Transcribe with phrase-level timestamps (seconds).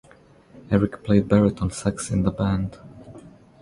[0.71, 2.79] Eric played baritone sax in the band.